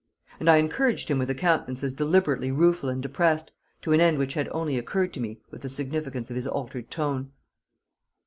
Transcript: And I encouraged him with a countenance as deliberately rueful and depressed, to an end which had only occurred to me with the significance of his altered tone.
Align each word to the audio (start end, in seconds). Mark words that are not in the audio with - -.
And 0.39 0.49
I 0.49 0.57
encouraged 0.57 1.09
him 1.11 1.19
with 1.19 1.29
a 1.29 1.35
countenance 1.35 1.83
as 1.83 1.93
deliberately 1.93 2.49
rueful 2.51 2.89
and 2.89 3.03
depressed, 3.03 3.51
to 3.83 3.93
an 3.93 4.01
end 4.01 4.17
which 4.17 4.33
had 4.33 4.49
only 4.49 4.75
occurred 4.79 5.13
to 5.13 5.19
me 5.19 5.41
with 5.51 5.61
the 5.61 5.69
significance 5.69 6.31
of 6.31 6.35
his 6.35 6.47
altered 6.47 6.89
tone. 6.89 7.33